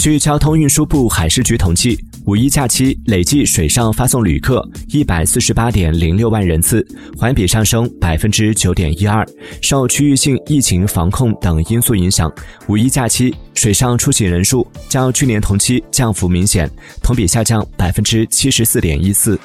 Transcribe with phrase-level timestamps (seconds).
[0.00, 6.82] 据交通运输部海事局统计五一假期累计水上发送旅客一百四十八点零六万人次
[7.18, 9.26] 环比上升百分之九点一二。
[9.60, 12.32] 受区域性疫情防控等因素影响
[12.66, 16.70] 五一假期水上出行人数较去年同期降幅明显
[17.02, 19.38] 同比下降百分之七十四点一四。